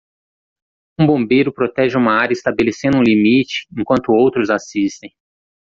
Um 0.99 1.05
bombeiro 1.05 1.53
protege 1.53 1.95
uma 1.95 2.13
área 2.19 2.33
estabelecendo 2.33 2.97
um 2.97 3.03
limite 3.03 3.67
enquanto 3.77 4.11
outros 4.11 4.49
assistem. 4.49 5.13